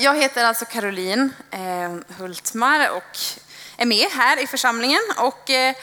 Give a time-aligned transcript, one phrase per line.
[0.00, 3.18] Jag heter alltså Caroline eh, Hultmar och
[3.76, 5.00] är med här i församlingen.
[5.18, 5.76] Och, eh,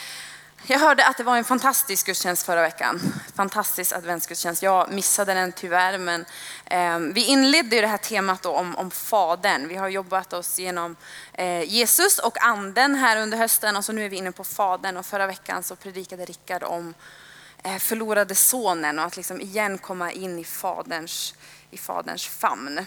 [0.67, 3.13] jag hörde att det var en fantastisk gudstjänst förra veckan.
[3.35, 4.63] Fantastisk adventsgudstjänst.
[4.63, 6.25] Jag missade den tyvärr, men
[6.65, 9.67] eh, vi inledde ju det här temat om, om Fadern.
[9.67, 10.95] Vi har jobbat oss genom
[11.65, 14.97] Jesus och Anden här under hösten och så nu är vi inne på Fadern.
[14.97, 16.93] Och förra veckan så predikade Rickard om
[17.79, 21.33] förlorade sonen och att liksom igen komma in i Faderns,
[21.71, 22.85] i faderns famn.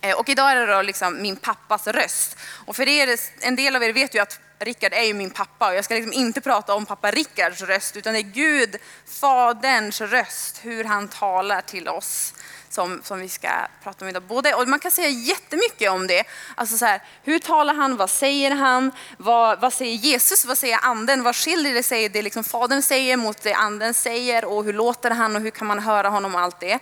[0.00, 2.36] Eh, och idag är det då liksom min pappas röst.
[2.66, 5.68] Och för er, en del av er vet ju att Rickard är ju min pappa
[5.68, 8.76] och jag ska liksom inte prata om pappa Rickards röst utan det är Gud,
[9.06, 12.34] Faderns röst, hur han talar till oss
[12.68, 13.48] som, som vi ska
[13.82, 14.22] prata om idag.
[14.22, 16.24] Både, och man kan säga jättemycket om det.
[16.54, 17.96] Alltså så här, hur talar han?
[17.96, 18.92] Vad säger han?
[19.16, 20.44] Vad, vad säger Jesus?
[20.44, 21.22] Vad säger anden?
[21.22, 24.44] Vad skiljer det sig det liksom Fadern säger mot det anden säger?
[24.44, 26.78] Och hur låter han och hur kan man höra honom och allt det?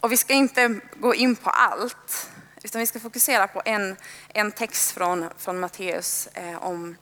[0.00, 2.30] Och vi ska inte gå in på allt,
[2.62, 3.96] utan vi ska fokusera på en,
[4.28, 6.96] en text från, från Matteus eh, om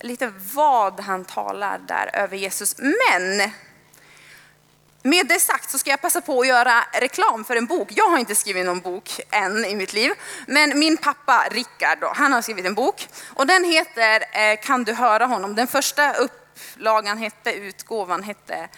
[0.00, 2.76] lite vad han talar där över Jesus.
[2.78, 3.50] Men
[5.02, 7.88] med det sagt så ska jag passa på att göra reklam för en bok.
[7.90, 10.12] Jag har inte skrivit någon bok än i mitt liv,
[10.46, 14.92] men min pappa Rickard han har skrivit en bok och den heter eh, Kan du
[14.92, 15.54] höra honom?
[15.54, 18.68] Den första upplagan hette, utgåvan hette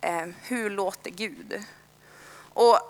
[0.00, 1.64] eh, Hur låter Gud?
[2.56, 2.80] Och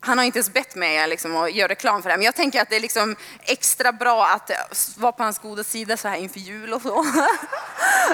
[0.00, 2.34] han har inte ens bett mig liksom, att göra reklam för det här, men jag
[2.34, 4.50] tänker att det är liksom extra bra att
[4.96, 6.88] vara på hans goda sida så här inför jul och så.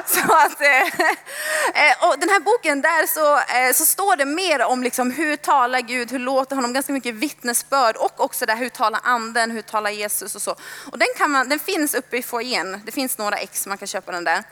[0.07, 4.63] så att, eh, eh, och den här boken, där så, eh, så står det mer
[4.65, 8.69] om liksom hur talar Gud, hur låter honom, ganska mycket vittnesbörd och också där hur
[8.69, 10.57] talar anden, hur talar Jesus och så.
[10.93, 13.89] Och den, kan man, den finns uppe i foajén, det finns några ex, man kan
[13.89, 14.45] köpa den där.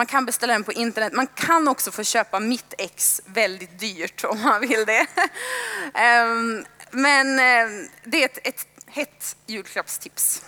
[0.00, 1.12] Man kan beställa den på internet.
[1.12, 5.06] Man kan också få köpa mitt ex väldigt dyrt om man vill det.
[5.94, 10.44] Ehm, men ehm, det är ett, ett hett julklappstips.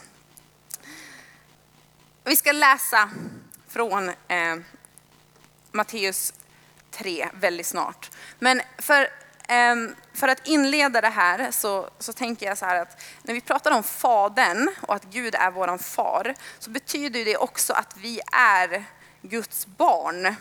[2.25, 3.11] Vi ska läsa
[3.69, 4.57] från eh,
[5.73, 6.33] Matteus
[6.91, 8.11] 3 väldigt snart.
[8.39, 9.01] Men för,
[9.49, 9.77] eh,
[10.15, 13.71] för att inleda det här så, så tänker jag så här att när vi pratar
[13.71, 18.85] om Fadern och att Gud är våran far så betyder det också att vi är
[19.23, 20.35] Guds barn.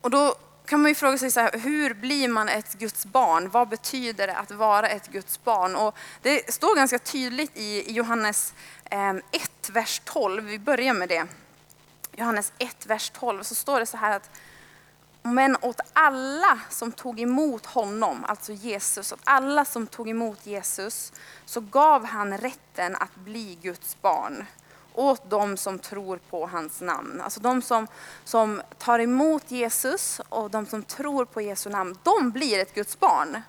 [0.00, 0.34] Och då
[0.66, 3.50] kan man ju fråga sig så här, hur blir man ett Guds barn?
[3.50, 5.76] Vad betyder det att vara ett Guds barn?
[5.76, 8.54] Och det står ganska tydligt i Johannes
[8.84, 10.44] ehm, 1, vers 12.
[10.44, 11.26] Vi börjar med det.
[12.12, 14.30] Johannes 1, vers 12 så står det så här att
[15.22, 21.12] men åt alla som tog emot honom, alltså Jesus, åt alla som tog emot Jesus
[21.44, 24.46] så gav han rätten att bli Guds barn
[25.00, 27.20] åt de som tror på hans namn.
[27.20, 27.86] Alltså de som,
[28.24, 32.98] som tar emot Jesus och de som tror på Jesu namn, de blir ett Guds
[33.00, 33.42] barn.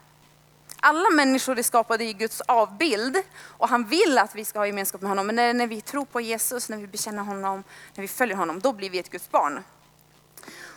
[0.80, 5.02] Alla människor är skapade i Guds avbild och han vill att vi ska ha gemenskap
[5.02, 5.28] med honom.
[5.28, 7.64] Men när, när vi tror på Jesus, när vi bekänner honom,
[7.96, 9.64] när vi följer honom, då blir vi ett Guds barn.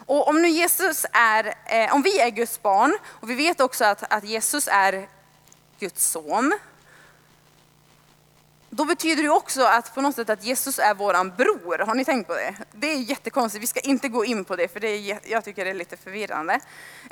[0.06, 3.84] Och om nu Jesus är, eh, om vi är Guds barn och vi vet också
[3.84, 5.08] att, att Jesus är
[5.78, 6.52] Guds son,
[8.76, 11.78] då betyder det också att på något sätt att Jesus är våran bror.
[11.78, 12.54] Har ni tänkt på det?
[12.72, 13.62] Det är jättekonstigt.
[13.62, 15.96] Vi ska inte gå in på det för det är, jag tycker det är lite
[15.96, 16.60] förvirrande.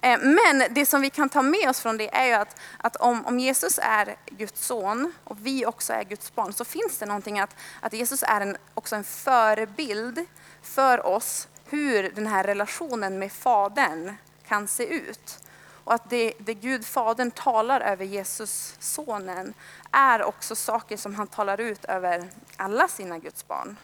[0.02, 2.96] Eh, men det som vi kan ta med oss från det är ju att, att
[2.96, 7.06] om, om Jesus är Guds son och vi också är Guds barn så finns det
[7.06, 10.26] någonting att, att Jesus är en, också en förebild
[10.62, 14.14] för oss hur den här relationen med Fadern
[14.48, 15.38] kan se ut.
[15.84, 19.54] Och att det, det Gud, Fadern, talar över Jesus, sonen,
[19.90, 23.76] är också saker som han talar ut över alla sina Guds barn.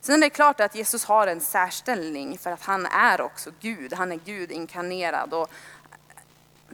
[0.00, 3.92] Sen är det klart att Jesus har en särställning för att han är också Gud.
[3.92, 5.50] Han är Gud inkarnerad och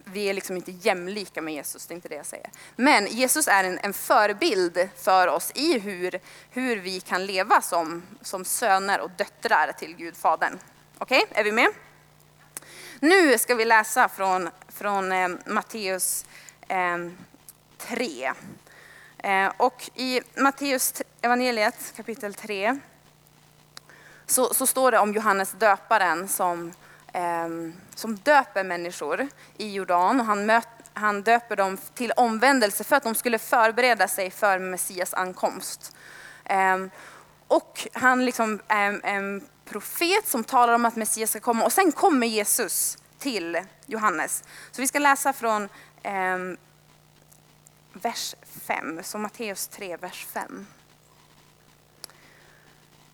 [0.04, 2.50] vi är liksom inte jämlika med Jesus, det är inte det jag säger.
[2.76, 6.20] Men Jesus är en, en förebild för oss i hur,
[6.50, 10.58] hur vi kan leva som, som söner och döttrar till Gud Fadern.
[10.98, 11.68] Okej, okay, är vi med?
[13.00, 16.26] Nu ska vi läsa från, från eh, Matteus
[16.68, 16.98] eh,
[17.78, 18.32] 3.
[19.18, 22.78] Eh, och i Matteus evangeliet kapitel 3
[24.26, 26.72] så, så står det om Johannes döparen som,
[27.12, 27.48] eh,
[27.94, 30.20] som döper människor i Jordan.
[30.20, 34.58] Och han, möt, han döper dem till omvändelse för att de skulle förbereda sig för
[34.58, 35.96] Messias ankomst.
[36.44, 36.90] Ehm,
[37.48, 41.92] och han liksom är en profet som talar om att Messias ska komma och sen
[41.92, 44.44] kommer Jesus till Johannes.
[44.70, 45.68] Så vi ska läsa från
[46.02, 46.38] eh,
[47.92, 48.34] vers
[48.66, 50.66] 5, så Matteus 3, vers 5.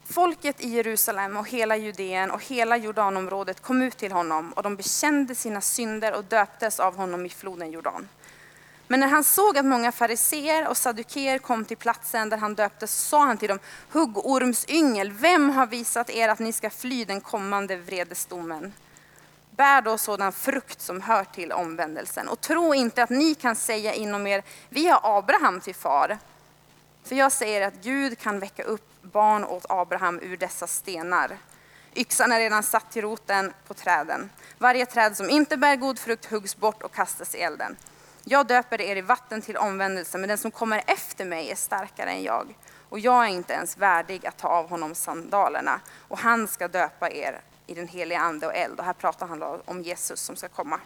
[0.05, 4.77] Folket i Jerusalem och hela Judeen och hela Jordanområdet kom ut till honom och de
[4.77, 8.09] bekände sina synder och döptes av honom i floden Jordan.
[8.89, 12.95] Men när han såg att många fariseer och saduker kom till platsen där han döptes
[12.95, 13.59] sa han till dem,
[13.91, 18.73] huggormsyngel, vem har visat er att ni ska fly den kommande vredesdomen?
[19.51, 23.95] Bär då sådan frukt som hör till omvändelsen och tro inte att ni kan säga
[23.95, 26.19] inom er, vi har Abraham till far.
[27.05, 31.39] För jag säger att Gud kan väcka upp barn åt Abraham ur dessa stenar.
[31.95, 34.31] Yxan är redan satt till roten på träden.
[34.59, 37.77] Varje träd som inte bär god frukt huggs bort och kastas i elden.
[38.27, 42.11] Jag döper er i vatten till omvändelse, men den som kommer efter mig är starkare
[42.11, 42.57] än jag.
[42.89, 45.81] Och jag är inte ens värdig att ta av honom sandalerna.
[46.09, 48.79] Och han ska döpa er i den heliga ande och eld.
[48.79, 50.81] Och här pratar han om Jesus som ska komma.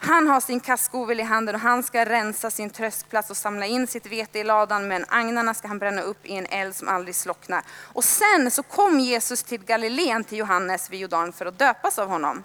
[0.00, 3.86] Han har sin kastskovel i handen och han ska rensa sin tröskplats och samla in
[3.86, 7.14] sitt vete i ladan, men agnarna ska han bränna upp i en eld som aldrig
[7.14, 7.62] slocknar.
[7.92, 12.08] Och sen så kom Jesus till Galileen, till Johannes vid Jordan för att döpas av
[12.08, 12.44] honom.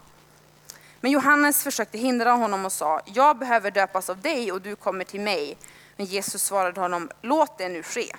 [1.04, 5.04] Men Johannes försökte hindra honom och sa, jag behöver döpas av dig och du kommer
[5.04, 5.58] till mig.
[5.98, 8.16] Men Jesus svarade honom, låt det nu ske.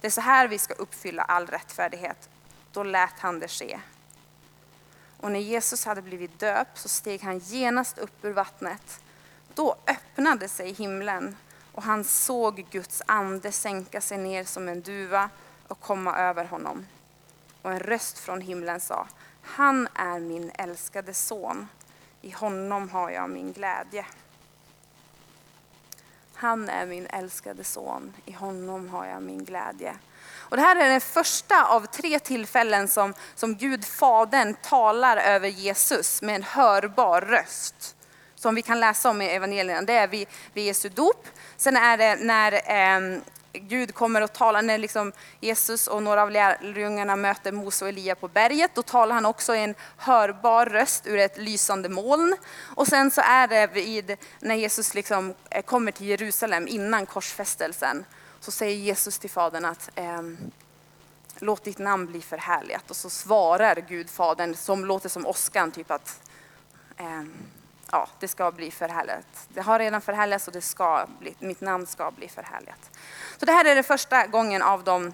[0.00, 2.28] Det är så här vi ska uppfylla all rättfärdighet.
[2.72, 3.80] Då lät han det ske.
[5.20, 9.00] Och när Jesus hade blivit döpt så steg han genast upp ur vattnet.
[9.54, 11.36] Då öppnade sig himlen
[11.72, 15.30] och han såg Guds ande sänka sig ner som en duva
[15.68, 16.86] och komma över honom.
[17.62, 19.06] Och en röst från himlen sa,
[19.42, 21.68] han är min älskade son.
[22.26, 24.06] I honom har jag min glädje.
[26.34, 29.96] Han är min älskade son, i honom har jag min glädje.
[30.32, 35.48] Och det här är den första av tre tillfällen som, som Gud Fadern talar över
[35.48, 37.96] Jesus med en hörbar röst.
[38.34, 39.82] Som vi kan läsa om i evangelierna.
[39.82, 41.28] Det är vid, vid Jesu dop.
[41.56, 43.20] Sen är det när eh,
[43.58, 48.14] Gud kommer och talar, när liksom Jesus och några av lärjungarna möter Mose och Elia
[48.14, 52.36] på berget, då talar han också i en hörbar röst ur ett lysande moln.
[52.76, 58.04] Och sen så är det vid, när Jesus liksom eh, kommer till Jerusalem innan korsfästelsen,
[58.40, 60.22] så säger Jesus till Fadern att eh,
[61.38, 62.90] låt ditt namn bli förhärligat.
[62.90, 66.20] Och så svarar Gud Fadern, som låter som åskan, typ att
[66.96, 67.22] eh,
[67.92, 69.46] ja, det ska bli förhärligat.
[69.48, 72.90] Det har redan förhärligats och det ska bli, mitt namn ska bli förhärligat.
[73.38, 75.12] Så det här är den första gången av de,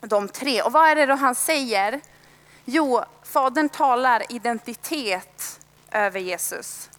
[0.00, 0.62] de tre.
[0.62, 2.00] Och vad är det då han säger?
[2.64, 6.90] Jo, Fadern talar identitet över Jesus.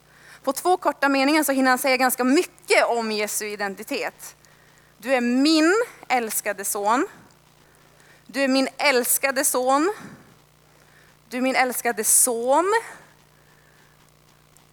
[0.42, 4.36] På två korta meningar så hinner han säga ganska mycket om Jesu identitet.
[4.98, 5.74] Du är min
[6.08, 7.08] älskade son.
[8.26, 9.94] Du är min älskade son.
[11.28, 12.72] Du är min älskade son.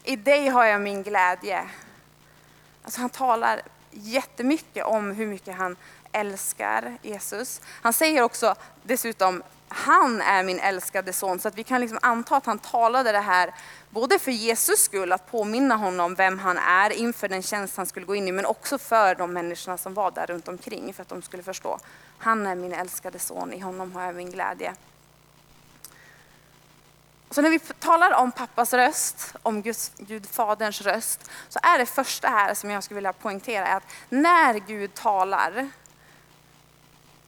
[0.03, 1.69] I dig har jag min glädje.
[2.83, 3.61] Alltså han talar
[3.91, 5.75] jättemycket om hur mycket han
[6.11, 7.61] älskar Jesus.
[7.65, 11.39] Han säger också dessutom, han är min älskade son.
[11.39, 13.53] Så att vi kan liksom anta att han talade det här
[13.89, 18.05] både för Jesus skull, att påminna honom vem han är inför den tjänst han skulle
[18.05, 21.09] gå in i, men också för de människorna som var där runt omkring, för att
[21.09, 21.79] de skulle förstå.
[22.17, 24.73] Han är min älskade son, i honom har jag min glädje.
[27.33, 31.85] Så när vi talar om pappas röst, om Guds, Gud Faderns röst, så är det
[31.85, 35.69] första här som jag skulle vilja poängtera att när Gud talar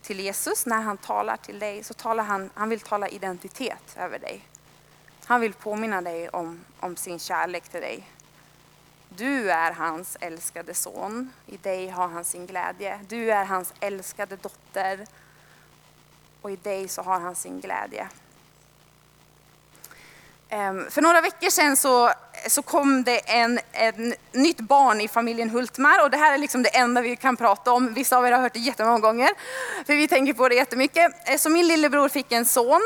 [0.01, 4.19] till Jesus, när han talar till dig, så talar han, han vill tala identitet över
[4.19, 4.47] dig.
[5.25, 8.09] Han vill påminna dig om, om sin kärlek till dig.
[9.09, 12.99] Du är hans älskade son, i dig har han sin glädje.
[13.07, 15.07] Du är hans älskade dotter
[16.41, 18.09] och i dig så har han sin glädje.
[20.49, 22.11] Ehm, för några veckor sedan så,
[22.47, 26.63] så kom det en, en nytt barn i familjen Hultmar och det här är liksom
[26.63, 27.93] det enda vi kan prata om.
[27.93, 29.29] Vissa av er har hört det jättemånga gånger,
[29.85, 31.29] för vi tänker på det jättemycket.
[31.29, 32.81] Ehm, så min lillebror fick en son.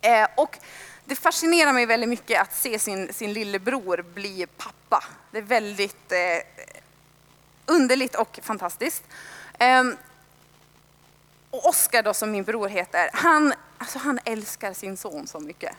[0.00, 0.58] Ehm, och
[1.04, 5.04] det fascinerar mig väldigt mycket att se sin, sin lillebror bli pappa.
[5.30, 6.18] Det är väldigt eh,
[7.66, 9.04] underligt och fantastiskt.
[9.58, 9.84] Eh,
[11.50, 15.76] och Oskar då, som min bror heter, han, alltså han älskar sin son så mycket.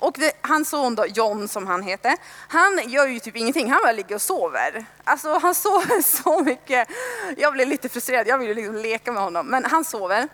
[0.00, 2.16] Och det, hans son då, John som han heter,
[2.48, 4.84] han gör ju typ ingenting, han bara ligger och sover.
[5.04, 6.88] Alltså han sover så mycket.
[7.36, 10.28] Jag blev lite frustrerad, jag ville liksom leka med honom, men han sover.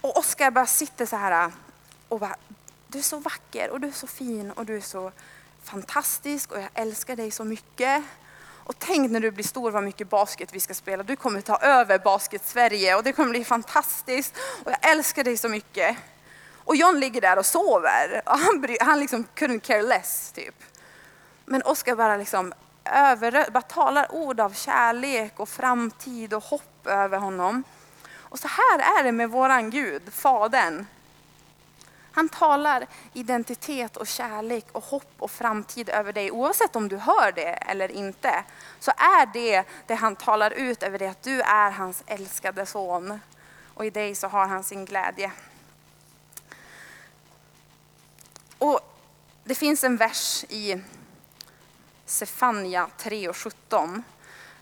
[0.00, 1.52] Och Oskar bara sitter så här
[2.08, 2.36] och bara,
[2.88, 5.12] du är så vacker och du är så fin och du är så
[5.62, 8.04] fantastisk och jag älskar dig så mycket.
[8.64, 11.02] Och tänk när du blir stor vad mycket basket vi ska spela.
[11.02, 14.34] Du kommer ta över basket-Sverige och det kommer bli fantastiskt.
[14.64, 15.96] Och jag älskar dig så mycket.
[16.70, 18.22] Och John ligger där och sover.
[18.26, 20.54] Och han, han liksom couldn't care less typ.
[21.44, 22.52] Men Oskar bara liksom,
[22.84, 27.64] över, bara talar ord av kärlek och framtid och hopp över honom.
[28.16, 30.86] Och så här är det med våran Gud, Fadern.
[32.12, 36.30] Han talar identitet och kärlek och hopp och framtid över dig.
[36.30, 38.44] Oavsett om du hör det eller inte,
[38.80, 43.20] så är det det han talar ut över dig, att du är hans älskade son.
[43.74, 45.32] Och i dig så har han sin glädje.
[48.60, 48.80] Och
[49.44, 50.80] det finns en vers i
[52.06, 54.02] Sefania 3 och 17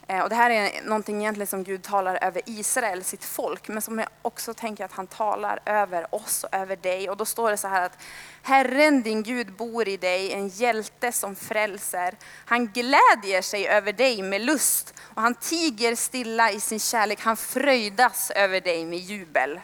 [0.06, 3.82] eh, och det här är någonting egentligen som Gud talar över Israel, sitt folk, men
[3.82, 7.10] som jag också tänker att han talar över oss och över dig.
[7.10, 7.98] Och då står det så här att
[8.42, 12.14] Herren din Gud bor i dig, en hjälte som frälser.
[12.44, 17.20] Han glädjer sig över dig med lust och han tiger stilla i sin kärlek.
[17.20, 19.60] Han fröjdas över dig med jubel.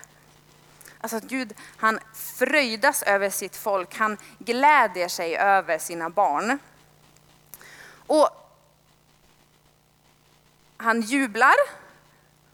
[1.04, 3.96] Alltså att Gud, han fröjdas över sitt folk.
[3.96, 6.58] Han glädjer sig över sina barn.
[8.06, 8.28] Och
[10.76, 11.54] han jublar,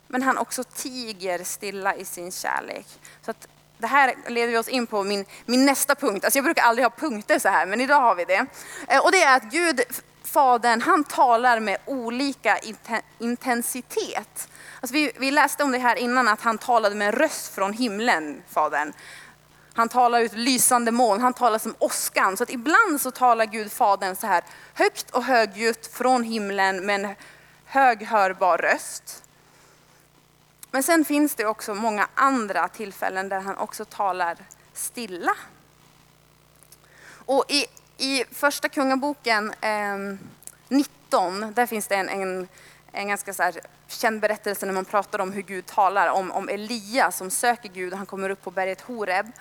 [0.07, 2.85] men han också tiger stilla i sin kärlek.
[3.25, 6.25] Så att det här leder oss in på min, min nästa punkt.
[6.25, 8.45] Alltså jag brukar aldrig ha punkter så här, men idag har vi det.
[8.87, 9.81] Eh, och det är att Gud,
[10.23, 12.59] Fadern, han talar med olika
[13.19, 14.47] intensitet.
[14.81, 17.73] Alltså vi, vi läste om det här innan, att han talade med en röst från
[17.73, 18.93] himlen, Fadern.
[19.73, 22.37] Han talar ut lysande moln, han talar som åskan.
[22.37, 27.05] Så att ibland så talar Gud, Fadern, så här högt och högljutt från himlen med
[27.05, 27.15] en
[27.65, 29.23] hög hörbar röst.
[30.71, 34.37] Men sen finns det också många andra tillfällen där han också talar
[34.73, 35.35] stilla.
[37.25, 37.65] Och i,
[37.97, 39.97] i första kungaboken eh,
[40.67, 42.47] 19, där finns det en, en,
[42.91, 43.51] en ganska så
[43.91, 47.91] känd berättelse när man pratar om hur Gud talar om, om Elia som söker Gud
[47.91, 49.31] och han kommer upp på berget Horeb.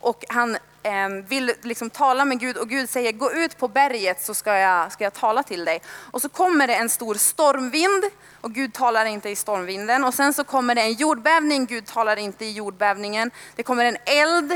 [0.00, 4.22] Och han eh, vill liksom tala med Gud och Gud säger gå ut på berget
[4.22, 5.82] så ska jag, ska jag tala till dig.
[5.88, 8.04] Och så kommer det en stor stormvind
[8.40, 10.04] och Gud talar inte i stormvinden.
[10.04, 13.30] Och sen så kommer det en jordbävning, Gud talar inte i jordbävningen.
[13.56, 14.52] Det kommer en eld,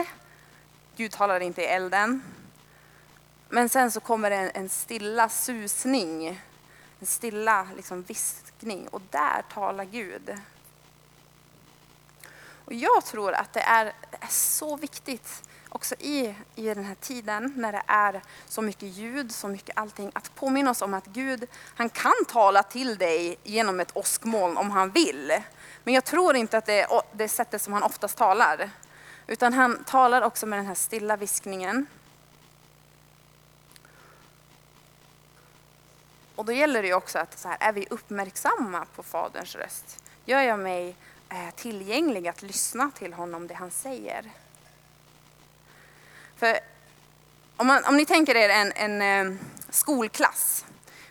[0.97, 2.23] Gud talar inte i elden.
[3.49, 6.41] Men sen så kommer det en, en stilla susning,
[7.05, 10.39] en stilla liksom viskning och där talar Gud.
[12.65, 16.95] Och jag tror att det är, det är så viktigt också i, i den här
[16.95, 21.07] tiden när det är så mycket ljud, så mycket allting, att påminna oss om att
[21.07, 25.33] Gud, han kan tala till dig genom ett åskmoln om han vill.
[25.85, 28.71] Men jag tror inte att det är det sättet som han oftast talar.
[29.27, 31.87] Utan han talar också med den här stilla viskningen.
[36.37, 40.05] Och då gäller det ju också att så här, är vi uppmärksamma på Faderns röst?
[40.25, 40.97] Gör jag mig
[41.29, 44.31] eh, tillgänglig att lyssna till honom, det han säger.
[46.37, 46.59] För
[47.57, 49.39] om, man, om ni tänker er en, en eh,
[49.71, 50.65] skolklass.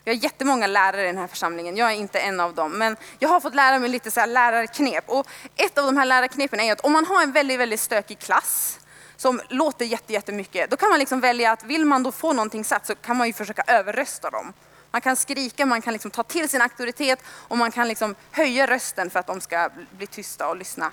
[0.04, 2.72] Vi har jättemånga lärare i den här församlingen, jag är inte en av dem.
[2.72, 5.04] Men jag har fått lära mig lite så här lärarknep.
[5.06, 5.26] Och
[5.56, 8.80] ett av de här lärarknepen är att om man har en väldigt, väldigt stökig klass
[9.16, 12.86] som låter jättemycket, då kan man liksom välja att vill man då få någonting satt
[12.86, 14.52] så kan man ju försöka överrösta dem.
[14.94, 18.66] Man kan skrika, man kan liksom ta till sin auktoritet och man kan liksom höja
[18.66, 20.92] rösten för att de ska bli tysta och lyssna.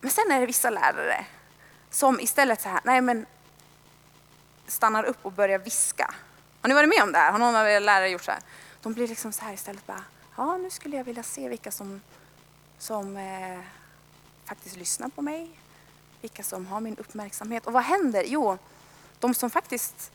[0.00, 1.26] Men sen är det vissa lärare
[1.90, 3.26] som istället så här, nej men
[4.66, 6.14] stannar upp och börjar viska.
[6.60, 7.32] Har ni varit med om det här?
[7.32, 8.40] Har någon av er lärare gjort så här?
[8.82, 10.04] De blir liksom så här istället bara,
[10.36, 12.00] ja nu skulle jag vilja se vilka som,
[12.78, 13.60] som eh,
[14.44, 15.60] faktiskt lyssnar på mig.
[16.20, 17.66] Vilka som har min uppmärksamhet.
[17.66, 18.24] Och vad händer?
[18.26, 18.58] Jo,
[19.18, 20.12] de som faktiskt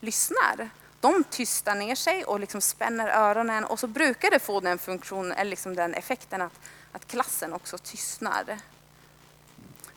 [0.00, 4.78] lyssnar, de tystar ner sig och liksom spänner öronen och så brukar det få den
[4.78, 6.60] funktionen, eller liksom den effekten att,
[6.92, 8.58] att klassen också tystnar.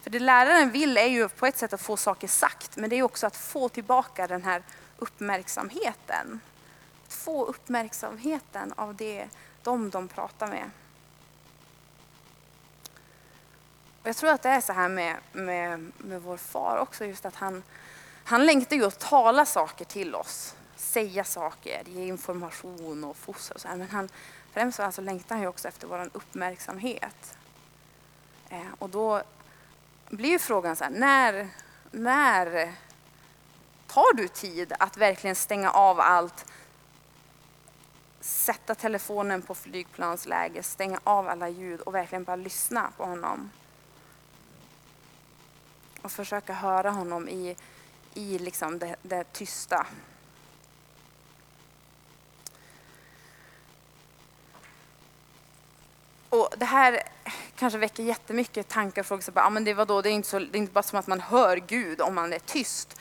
[0.02, 2.96] För det läraren vill är ju på ett sätt att få saker sagt, men det
[2.96, 4.64] är också att få tillbaka den här
[4.98, 6.40] uppmärksamheten.
[7.08, 9.28] Att få uppmärksamheten av det
[9.64, 10.70] de de pratar med.
[14.02, 17.26] Och jag tror att det är så här med, med, med vår far också, just
[17.26, 17.64] att han,
[18.30, 23.62] han längtar ju att tala saker till oss, säga saker, ge information och fostra och
[23.62, 23.76] så här.
[23.76, 24.10] Men han,
[24.52, 27.38] främst alltså längtar han ju också efter vår uppmärksamhet.
[28.50, 29.22] Eh, och då
[30.10, 31.48] blir ju frågan så här, när,
[31.92, 32.74] när
[33.88, 36.46] tar du tid att verkligen stänga av allt,
[38.20, 43.52] sätta telefonen på flygplansläge, stänga av alla ljud och verkligen bara lyssna på honom?
[46.02, 47.56] Och försöka höra honom i,
[48.14, 49.88] i liksom det, det tysta.
[56.30, 57.04] Och det här
[57.56, 59.22] kanske väcker jättemycket tankar och frågor.
[59.22, 60.02] Så bara, ah, men det, vadå?
[60.02, 62.34] Det, är inte så, det är inte bara som att man hör Gud om man
[62.34, 63.00] är tyst.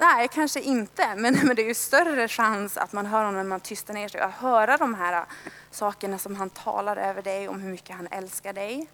[0.00, 1.14] Nej, kanske inte.
[1.16, 4.08] Men, men det är ju större chans att man hör honom när man tystar ner
[4.08, 4.20] sig.
[4.20, 5.24] Att höra de här
[5.70, 8.86] sakerna som han talar över dig, om hur mycket han älskar dig.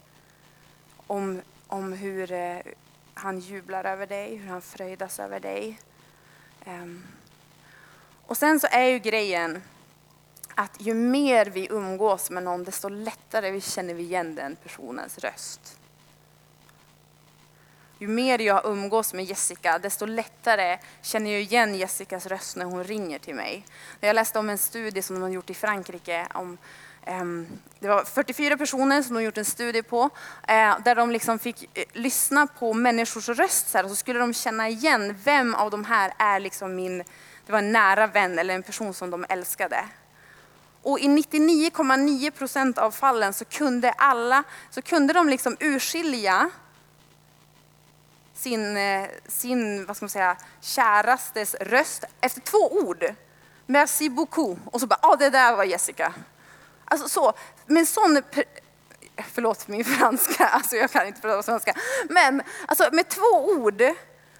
[1.06, 2.58] Om, om hur eh,
[3.20, 5.80] han jublar över dig, hur han fröjdas över dig.
[6.66, 7.04] Um.
[8.26, 9.62] Och sen så är ju grejen
[10.54, 15.18] att ju mer vi umgås med någon, desto lättare vi känner vi igen den personens
[15.18, 15.78] röst.
[17.98, 22.84] Ju mer jag umgås med Jessica, desto lättare känner jag igen Jessicas röst när hon
[22.84, 23.66] ringer till mig.
[24.00, 26.26] Jag läste om en studie som de har gjort i Frankrike.
[26.34, 26.58] Om,
[27.04, 27.46] Ehm,
[27.78, 30.10] det var 44 personer som de gjort en studie på,
[30.48, 34.68] eh, där de liksom fick eh, lyssna på människors röst och så skulle de känna
[34.68, 36.98] igen vem av de här är liksom min,
[37.46, 39.84] det var en nära vän eller en person som de älskade.
[40.82, 46.50] Och i 99,9 procent av fallen så kunde alla, så kunde de liksom urskilja
[48.34, 53.04] sin, eh, sin vad ska man säga, kärastes röst efter två ord.
[53.66, 54.58] Merci beaucoup.
[54.64, 56.14] Och så bara, ja ah, det där var Jessica.
[56.90, 57.32] Alltså så,
[57.66, 58.22] med sån,
[59.32, 61.74] förlåt min franska, alltså jag kan inte prata svenska.
[62.08, 63.82] Men alltså, med två ord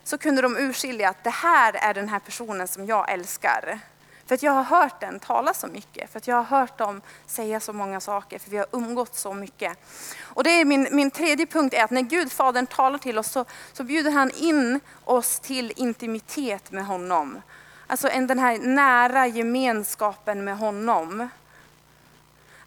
[0.05, 3.81] så kunde de urskilja att det här är den här personen som jag älskar.
[4.27, 7.03] För att jag har hört den tala så mycket, för att jag har hört dem
[7.27, 9.79] säga så många saker, för vi har umgått så mycket.
[10.21, 13.31] Och det är min, min tredje punkt är att när Gud, Fadern, talar till oss
[13.31, 17.43] så, så bjuder han in oss till intimitet med honom.
[17.87, 21.29] Alltså en, den här nära gemenskapen med honom.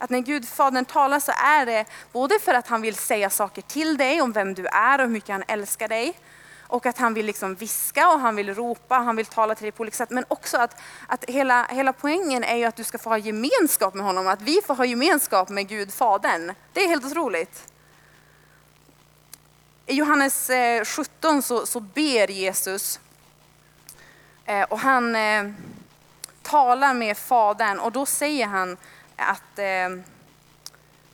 [0.03, 3.61] Att när Gud, Fadern talar så är det både för att han vill säga saker
[3.61, 6.19] till dig om vem du är och hur mycket han älskar dig
[6.61, 9.71] och att han vill liksom viska och han vill ropa, han vill tala till dig
[9.71, 10.09] på olika sätt.
[10.09, 13.93] Men också att, att hela, hela poängen är ju att du ska få ha gemenskap
[13.93, 16.53] med honom, att vi får ha gemenskap med Gud Fadern.
[16.73, 17.73] Det är helt otroligt.
[19.85, 22.99] I Johannes eh, 17 så, så ber Jesus
[24.45, 25.43] eh, och han eh,
[26.41, 28.77] talar med Fadern och då säger han
[29.15, 29.89] att eh,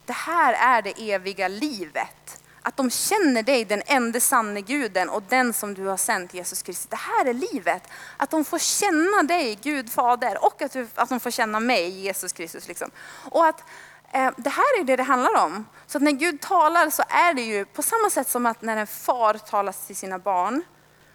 [0.06, 5.24] det här är det eviga livet att de känner dig, den enda sanne guden och
[5.30, 6.88] den som du har sänt, Jesus Kristus.
[6.90, 7.84] Det här är livet.
[8.18, 11.90] Att de får känna dig, Gud Fader, och att, du, att de får känna mig,
[11.90, 12.68] Jesus Kristus.
[12.68, 12.92] Liksom.
[13.32, 13.64] Och att
[14.12, 15.66] eh, det här är det det handlar om.
[15.88, 18.78] Så att när Gud talar så är det ju på samma sätt som att när
[18.78, 20.64] en far talar till sina barn,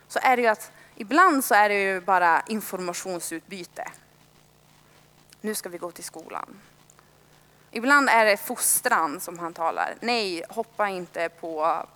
[0.09, 3.91] så är det ju att ibland så är det ju bara informationsutbyte.
[5.41, 6.61] Nu ska vi gå till skolan.
[7.77, 9.95] Ibland är det fostran som han talar.
[10.01, 11.87] Nej, hoppa inte på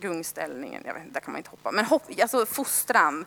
[0.00, 0.82] gungställningen.
[0.86, 1.70] Jag vet inte, där kan man inte hoppa.
[1.72, 3.26] Men hopp, alltså fostran.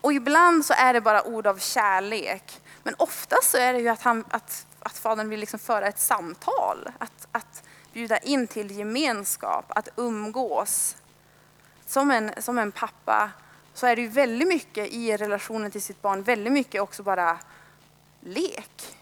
[0.00, 2.60] Och ibland så är det bara ord av kärlek.
[2.82, 5.98] Men oftast så är det ju att, han, att, att fadern vill liksom föra ett
[5.98, 6.88] samtal.
[6.98, 10.96] Att, att bjuda in till gemenskap, att umgås.
[11.86, 13.30] Som en, som en pappa
[13.74, 17.38] så är det ju väldigt mycket i relationen till sitt barn, väldigt mycket också bara
[18.28, 18.96] lek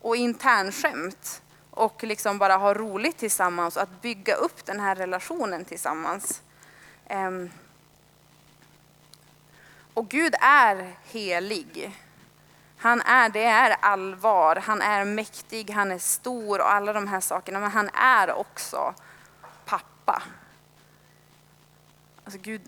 [0.00, 5.64] och internskämt och liksom bara ha roligt tillsammans och att bygga upp den här relationen
[5.64, 6.42] tillsammans.
[7.06, 7.50] Ehm,
[9.94, 11.98] och Gud är helig.
[12.76, 17.20] Han är, det är allvar, han är mäktig, han är stor och alla de här
[17.20, 17.60] sakerna.
[17.60, 18.94] Men han är också
[19.64, 20.22] pappa.
[22.24, 22.62] Alltså Gud,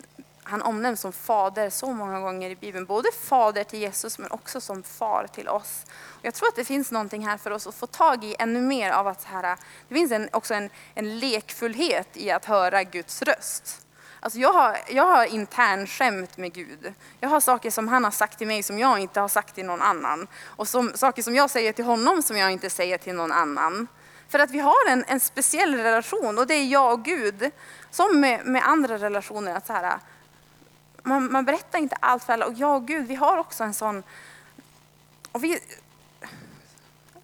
[0.45, 2.87] han omnämns som fader så många gånger i Bibeln.
[2.87, 5.85] Både fader till Jesus men också som far till oss.
[5.91, 8.61] Och jag tror att det finns någonting här för oss att få tag i ännu
[8.61, 9.57] mer av att här,
[9.89, 13.81] det finns en, också en, en lekfullhet i att höra Guds röst.
[14.21, 16.95] Alltså jag har, jag har internskämt med Gud.
[17.21, 19.67] Jag har saker som han har sagt till mig som jag inte har sagt till
[19.67, 20.27] någon annan.
[20.45, 23.87] Och som, saker som jag säger till honom som jag inte säger till någon annan.
[24.29, 27.51] För att vi har en, en speciell relation och det är jag och Gud.
[27.91, 29.55] Som med, med andra relationer.
[29.55, 29.99] Att så här,
[31.05, 32.47] man, man berättar inte allt för alla.
[32.47, 34.03] Och jag och Gud, vi har också en sån...
[35.33, 35.61] Och vi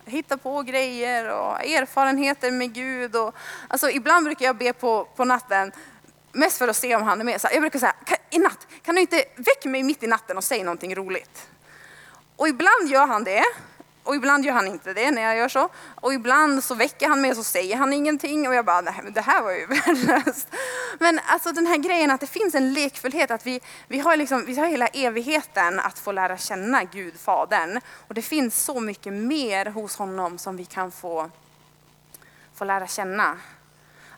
[0.05, 3.17] hittar på grejer och erfarenheter med Gud.
[3.17, 3.35] Och,
[3.69, 5.73] alltså, ibland brukar jag be på, på natten,
[6.33, 7.41] mest för att se om han är med.
[7.41, 7.95] Så jag brukar säga,
[8.31, 11.49] i natt, kan du inte väcka mig mitt i natten och säga någonting roligt?
[12.37, 13.45] Och ibland gör han det.
[14.05, 15.69] Och ibland gör han inte det när jag gör så.
[15.95, 18.49] Och ibland så väcker han mig och så säger han ingenting.
[18.49, 20.49] Och jag bara, nej men det här var ju värdelöst.
[20.99, 23.31] Men alltså den här grejen att det finns en lekfullhet.
[23.31, 27.81] Att vi, vi, har liksom, vi har hela evigheten att få lära känna Gud, Fadern.
[28.09, 31.31] Och det finns så mycket mer hos honom som vi kan få,
[32.55, 33.39] få lära känna.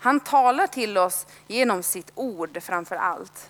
[0.03, 3.49] Han talar till oss genom sitt ord framför allt.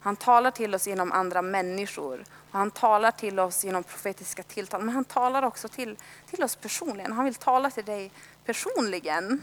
[0.00, 2.24] Han talar till oss genom andra människor.
[2.52, 5.96] Han talar till oss genom profetiska tilltal, men han talar också till,
[6.30, 7.12] till oss personligen.
[7.12, 8.10] Han vill tala till dig
[8.44, 9.42] personligen.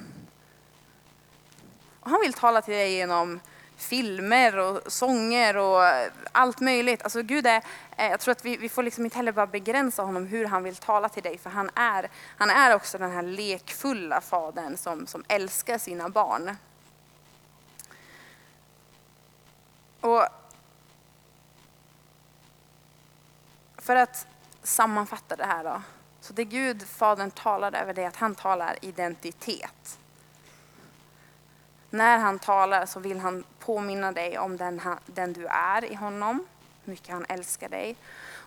[1.99, 3.39] Och han vill tala till dig genom
[3.77, 5.83] filmer och sånger och
[6.31, 7.03] allt möjligt.
[7.03, 7.63] Alltså Gud är,
[7.97, 10.63] eh, jag tror att vi, vi får liksom inte heller bara begränsa honom hur han
[10.63, 15.07] vill tala till dig, för han är, han är också den här lekfulla fadern som,
[15.07, 16.55] som älskar sina barn.
[20.01, 20.27] Och
[23.87, 24.27] för att
[24.63, 25.81] sammanfatta det här då.
[26.21, 29.99] Så det Gud, Fadern, talar över det är att han talar identitet.
[31.89, 36.45] När han talar så vill han påminna dig om den, den du är i honom,
[36.83, 37.95] hur mycket han älskar dig.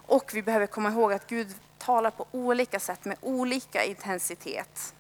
[0.07, 4.95] Och vi behöver komma ihåg att Gud talar på olika sätt med olika intensitet.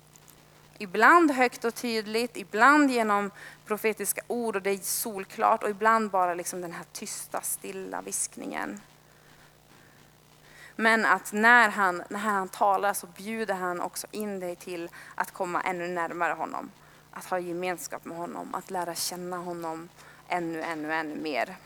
[0.79, 3.31] Ibland högt och tydligt, ibland genom
[3.67, 8.81] profetiska ord och det är solklart och ibland bara liksom den här tysta, stilla viskningen.
[10.77, 15.31] Men att när han, när han talar så bjuder han också in dig till att
[15.31, 16.71] komma ännu närmare honom.
[17.13, 19.89] Att ha gemenskap med honom, att lära känna honom
[20.29, 21.57] ännu, ännu, ännu mer.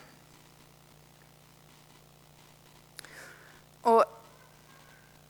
[3.83, 4.05] Och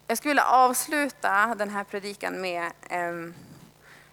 [0.07, 3.35] jag skulle vilja avsluta den här predikan med ehm,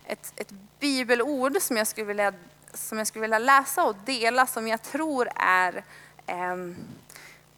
[0.06, 2.34] ett, ett bibelord som jag, skulle vilja,
[2.74, 5.84] som jag skulle vilja läsa och dela som jag tror är
[6.26, 6.76] ehm,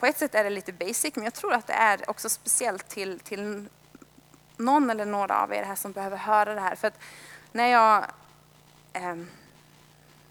[0.03, 2.89] på ett sätt är det lite basic, men jag tror att det är också speciellt
[2.89, 3.65] till, till
[4.57, 6.75] någon eller några av er här som behöver höra det här.
[6.75, 6.99] För att
[7.51, 8.05] när jag
[8.93, 9.15] eh,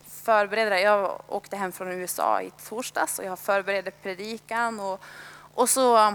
[0.07, 5.01] förberedde, jag åkte hem från USA i torsdags och jag förberedde predikan och,
[5.55, 6.15] och så,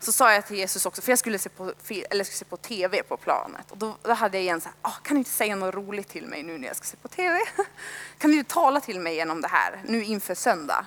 [0.00, 1.72] så sa jag till Jesus också, för jag skulle se på,
[2.10, 3.70] eller skulle se på TV på planet.
[3.70, 6.08] Och då, då hade jag igen så här, ah, kan du inte säga något roligt
[6.08, 7.38] till mig nu när jag ska se på TV?
[8.18, 10.86] Kan du tala till mig genom det här nu inför söndag?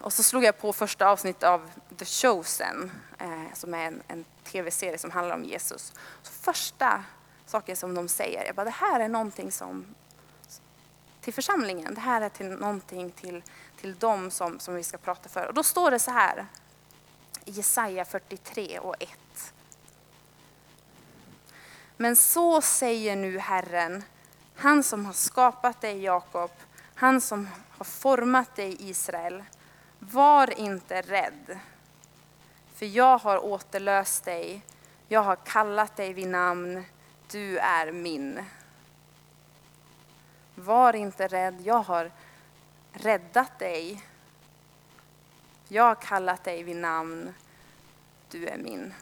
[0.00, 4.24] Och så slog jag på första avsnittet av The Chosen, eh, som är en, en
[4.44, 5.92] tv-serie som handlar om Jesus.
[6.22, 7.04] Så första
[7.46, 9.86] saken som de säger, jag bara, det här är någonting som
[11.20, 13.42] till församlingen, det här är till någonting till,
[13.80, 15.46] till dem som, som vi ska prata för.
[15.46, 16.46] Och då står det så här
[17.44, 19.10] i Jesaja 43 och 1.
[21.96, 24.04] Men så säger nu Herren,
[24.54, 26.50] han som har skapat dig Jakob,
[26.94, 29.44] han som har format dig Israel.
[30.10, 31.58] Var inte rädd,
[32.74, 34.62] för jag har återlöst dig.
[35.08, 36.84] Jag har kallat dig vid namn.
[37.30, 38.44] Du är min.
[40.54, 42.10] Var inte rädd, jag har
[42.92, 44.02] räddat dig.
[45.68, 47.34] Jag har kallat dig vid namn.
[48.30, 48.94] Du är min.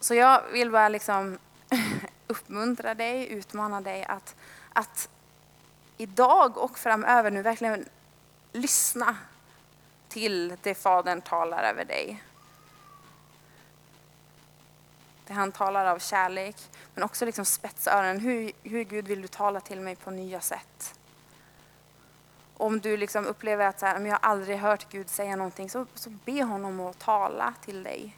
[0.00, 1.38] Så jag vill bara liksom
[2.26, 4.36] uppmuntra dig, utmana dig att,
[4.72, 5.08] att
[5.96, 7.88] idag och framöver nu verkligen
[8.52, 9.16] lyssna
[10.08, 12.22] till det Fadern talar över dig.
[15.26, 16.56] Det han talar av kärlek,
[16.94, 18.20] men också liksom spetsa öronen.
[18.20, 20.98] Hur, hur Gud vill du tala till mig på nya sätt?
[22.56, 26.10] Om du liksom upplever att så här, jag aldrig hört Gud säga någonting, så, så
[26.10, 28.16] be honom att tala till dig.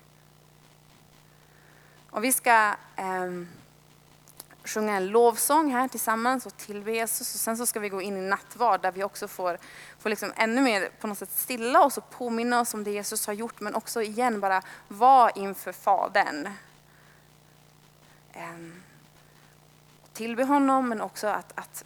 [2.10, 3.30] Och vi ska eh,
[4.66, 7.34] sjunga en lovsång här tillsammans och tillbe Jesus.
[7.34, 9.58] Och sen så ska vi gå in i nattvard där vi också får,
[9.98, 13.26] får liksom ännu mer på något sätt stilla oss och påminna oss om det Jesus
[13.26, 13.60] har gjort.
[13.60, 16.48] Men också igen bara vara inför Fadern.
[18.32, 18.82] Ehm,
[20.12, 21.84] tillbe honom men också att, att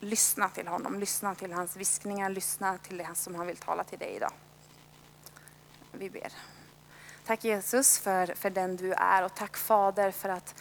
[0.00, 1.00] lyssna till honom.
[1.00, 4.32] Lyssna till hans viskningar, lyssna till det som han vill tala till dig idag.
[5.92, 6.32] Vi ber.
[7.26, 10.54] Tack Jesus för, för den du är och tack Fader för att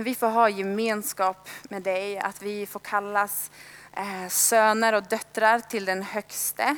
[0.00, 3.50] vi får ha gemenskap med dig, att vi får kallas
[3.92, 6.76] eh, söner och döttrar till den högste.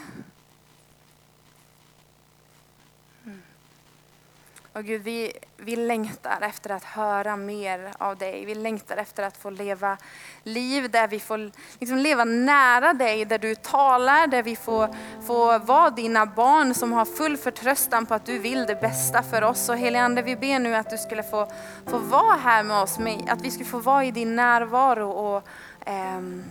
[4.76, 8.44] Och Gud, vi, vi längtar efter att höra mer av dig.
[8.44, 9.96] Vi längtar efter att få leva
[10.42, 14.88] liv där vi får liksom leva nära dig, där du talar, där vi får,
[15.26, 19.42] får vara dina barn som har full förtröstan på att du vill det bästa för
[19.42, 19.68] oss.
[19.68, 21.48] Och helige Ande, vi ber nu att du skulle få,
[21.86, 25.48] få vara här med oss, att vi skulle få vara i din närvaro och
[25.86, 26.44] ehm,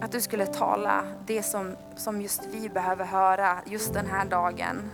[0.00, 4.90] att du skulle tala det som, som just vi behöver höra just den här dagen.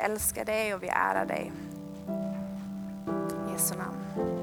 [0.00, 1.52] Vi älskar dig och vi ärar dig.
[3.48, 4.39] I Jesu namn.